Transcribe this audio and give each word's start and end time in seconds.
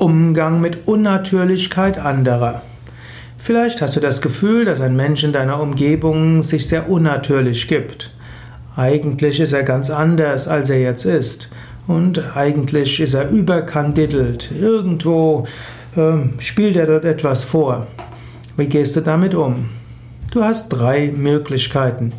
Umgang 0.00 0.62
mit 0.62 0.88
Unnatürlichkeit 0.88 1.98
anderer. 1.98 2.62
Vielleicht 3.36 3.82
hast 3.82 3.96
du 3.96 4.00
das 4.00 4.22
Gefühl, 4.22 4.64
dass 4.64 4.80
ein 4.80 4.96
Mensch 4.96 5.24
in 5.24 5.34
deiner 5.34 5.60
Umgebung 5.60 6.42
sich 6.42 6.66
sehr 6.66 6.88
unnatürlich 6.88 7.68
gibt. 7.68 8.10
Eigentlich 8.76 9.40
ist 9.40 9.52
er 9.52 9.62
ganz 9.62 9.90
anders, 9.90 10.48
als 10.48 10.70
er 10.70 10.80
jetzt 10.80 11.04
ist. 11.04 11.50
Und 11.86 12.34
eigentlich 12.34 12.98
ist 12.98 13.12
er 13.12 13.28
überkandidelt. 13.28 14.50
Irgendwo 14.58 15.46
äh, 15.94 16.12
spielt 16.38 16.76
er 16.76 16.86
dort 16.86 17.04
etwas 17.04 17.44
vor. 17.44 17.86
Wie 18.56 18.68
gehst 18.68 18.96
du 18.96 19.02
damit 19.02 19.34
um? 19.34 19.68
Du 20.32 20.42
hast 20.42 20.70
drei 20.70 21.12
Möglichkeiten. 21.14 22.14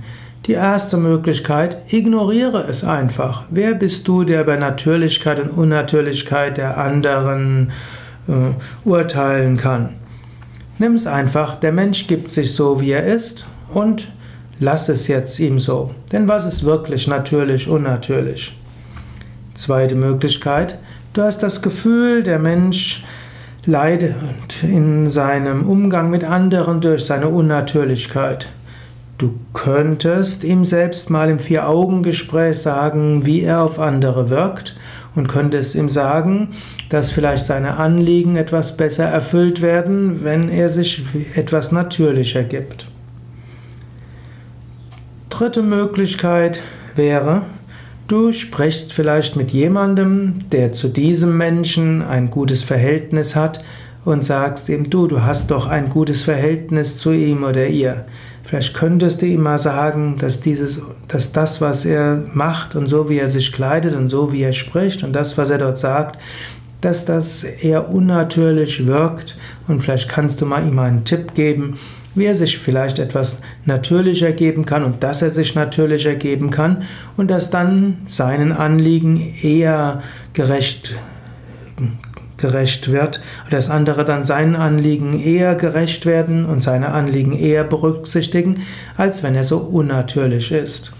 Die 0.48 0.54
erste 0.54 0.98
Möglichkeit, 0.98 1.94
ignoriere 1.94 2.66
es 2.68 2.84
einfach. 2.84 3.44
Wer 3.52 3.76
bist 3.76 4.08
du, 4.08 4.23
der 4.23 4.41
über 4.41 4.58
Natürlichkeit 4.58 5.40
und 5.40 5.52
Unnatürlichkeit 5.52 6.58
der 6.58 6.80
anderen 6.80 7.71
äh, 8.28 8.88
urteilen 8.88 9.58
kann? 9.58 9.90
Nimm 10.80 10.96
es 10.96 11.05
einfach, 11.05 11.58
der 11.58 11.72
Mensch 11.72 12.08
gibt 12.08 12.32
sich 12.32 12.55
so, 12.55 12.82
wie 12.82 12.90
er 12.90 13.05
ist 13.05 13.46
und 13.70 14.12
lass 14.59 14.90
es 14.90 15.08
jetzt 15.08 15.38
ihm 15.40 15.59
so. 15.59 15.91
Denn 16.12 16.27
was 16.27 16.48
ist 16.48 16.63
wirklich 16.63 17.08
natürlich, 17.08 17.68
unnatürlich? 17.68 18.58
Zweite 19.54 19.94
Möglichkeit, 19.94 20.80
du 21.13 21.21
hast 21.21 21.44
das 21.44 21.62
Gefühl, 21.62 22.23
der 22.23 22.40
Mensch 22.40 23.04
leidet 23.66 24.16
in 24.63 25.08
seinem 25.08 25.70
Umgang 25.70 26.10
mit 26.10 26.23
anderen 26.23 26.82
durch 26.82 27.05
seine 27.05 27.27
Unnatürlichkeit. 27.27 28.49
Du 29.21 29.35
könntest 29.53 30.43
ihm 30.43 30.66
selbst 30.66 31.11
mal 31.11 31.29
im 31.29 31.38
Vier-Augen-Gespräch 31.38 32.57
sagen, 32.57 33.23
wie 33.23 33.41
er 33.41 33.62
auf 33.62 33.77
andere 33.77 34.31
wirkt 34.31 34.75
und 35.13 35.29
könntest 35.29 35.75
ihm 35.75 35.89
sagen, 35.89 36.48
dass 36.89 37.12
vielleicht 37.12 37.45
seine 37.45 37.77
Anliegen 37.77 38.35
etwas 38.35 38.77
besser 38.77 39.05
erfüllt 39.05 39.62
werden, 39.62 40.23
wenn 40.23 40.49
er 40.49 40.71
sich 40.71 41.04
etwas 41.35 41.71
natürlicher 41.71 42.41
gibt. 42.41 42.87
Dritte 45.29 45.62
Möglichkeit 45.62 46.63
wäre, 46.96 47.43
du 48.07 48.31
sprichst 48.31 48.91
vielleicht 48.91 49.35
mit 49.35 49.51
jemandem, 49.51 50.49
der 50.51 50.74
zu 50.74 50.87
diesem 50.87 51.37
Menschen 51.37 52.01
ein 52.01 52.31
gutes 52.31 52.63
Verhältnis 52.63 53.35
hat 53.35 53.63
und 54.03 54.24
sagst 54.24 54.68
ihm, 54.70 54.90
du, 54.90 55.05
du 55.05 55.21
hast 55.21 55.51
doch 55.51 55.68
ein 55.68 55.90
gutes 55.91 56.24
Verhältnis 56.24 56.98
zu 56.98 57.12
ihm 57.12 57.43
oder 57.43 57.68
ihr. 57.68 58.05
Vielleicht 58.43 58.73
könntest 58.73 59.21
du 59.21 59.27
ihm 59.27 59.41
mal 59.41 59.59
sagen, 59.59 60.15
dass, 60.20 60.41
dieses, 60.41 60.81
dass 61.07 61.31
das, 61.31 61.61
was 61.61 61.85
er 61.85 62.25
macht 62.34 62.75
und 62.75 62.87
so 62.87 63.07
wie 63.09 63.20
er 63.20 63.29
sich 63.29 63.51
kleidet 63.51 63.95
und 63.95 64.09
so 64.09 64.31
wie 64.31 64.41
er 64.41 64.53
spricht 64.53 65.03
und 65.03 65.13
das, 65.13 65.38
was 65.38 65.50
er 65.50 65.59
dort 65.59 65.78
sagt, 65.78 66.19
dass 66.81 67.06
das 67.06 67.44
eher 67.44 67.89
unnatürlich 67.89 68.85
wirkt. 68.88 69.38
Und 69.67 69.81
vielleicht 69.84 70.09
kannst 70.09 70.41
du 70.41 70.45
mal 70.45 70.67
ihm 70.67 70.79
einen 70.79 71.06
Tipp 71.06 71.35
geben, 71.35 71.78
wie 72.16 72.25
er 72.25 72.35
sich 72.35 72.57
vielleicht 72.57 73.00
etwas 73.00 73.39
natürlicher 73.66 74.31
geben 74.34 74.66
kann 74.66 74.84
und 74.84 75.03
dass 75.03 75.22
er 75.22 75.29
sich 75.29 75.56
natürlicher 75.56 76.16
geben 76.16 76.50
kann 76.50 76.84
und 77.16 77.31
dass 77.31 77.51
dann 77.51 78.00
seinen 78.06 78.51
Anliegen 78.51 79.34
eher 79.41 80.01
gerecht 80.34 80.95
gerecht 82.41 82.91
wird, 82.91 83.22
dass 83.50 83.69
andere 83.69 84.03
dann 84.03 84.25
seinen 84.25 84.56
Anliegen 84.56 85.19
eher 85.19 85.56
gerecht 85.56 86.06
werden 86.06 86.45
und 86.45 86.61
seine 86.61 86.89
Anliegen 86.89 87.31
eher 87.31 87.63
berücksichtigen, 87.63 88.63
als 88.97 89.23
wenn 89.23 89.35
er 89.35 89.44
so 89.44 89.59
unnatürlich 89.59 90.51
ist. 90.51 90.94